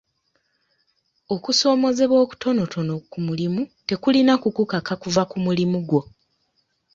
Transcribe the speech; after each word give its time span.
Okusoomoozebwa 1.35 2.17
okutonotono 2.25 2.93
ku 3.11 3.17
mulimu 3.27 3.61
tekulina 3.87 4.33
kukukaka 4.41 4.93
kuva 5.01 5.23
ku 5.31 5.37
mulimu 5.45 5.77
gwo. 5.89 6.01